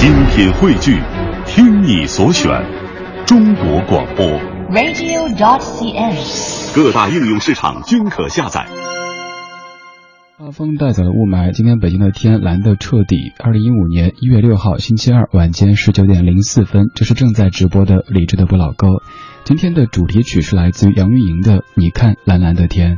[0.00, 0.98] 精品汇聚，
[1.44, 2.50] 听你所选，
[3.26, 4.26] 中国广播。
[4.70, 6.74] radio.dot.cn，。
[6.74, 8.66] 各大应用市场均可下载。
[10.38, 13.34] 大风带走了雾霾，今天北京的天蓝得彻底。
[13.40, 19.02] 二零一五年一月六号星期二晚间十九点零四分，这是正在直播的李志的不老歌。
[19.44, 22.96] 今天的主题曲是来自于杨钰莹的《你看蓝蓝的天》。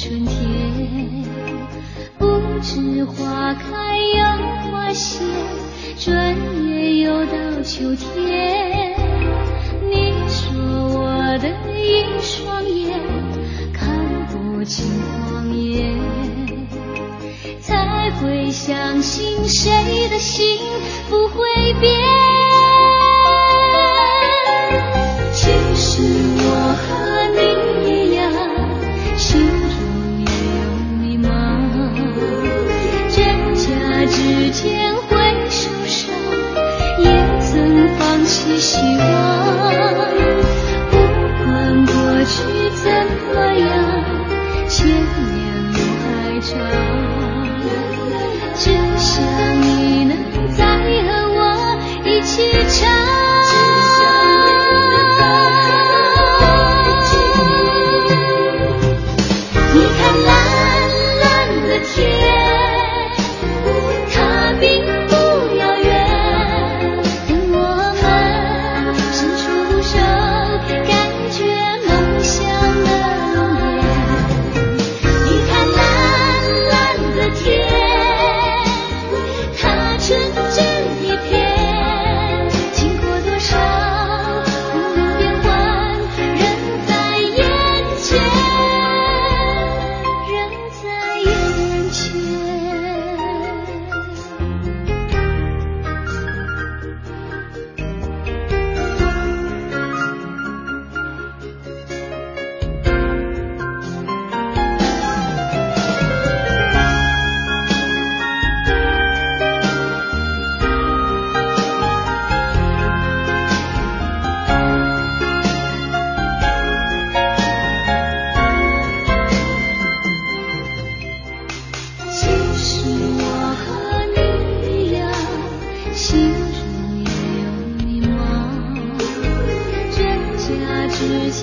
[0.00, 1.24] 春天，
[2.18, 2.24] 不
[2.62, 5.24] 知花开又花谢，
[5.98, 8.94] 转眼又到秋天。
[9.90, 10.54] 你说
[11.00, 12.96] 我的一双眼
[13.72, 15.98] 看不清谎言，
[17.60, 20.60] 才会相信谁的心
[21.10, 22.37] 不会变。
[38.48, 39.87] 你希望。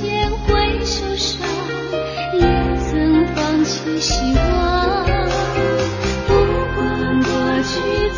[0.01, 1.39] 间会受伤，
[2.33, 2.41] 也
[2.78, 5.06] 曾放弃希望。
[6.28, 6.33] 不
[6.75, 7.29] 管过
[7.63, 8.09] 去，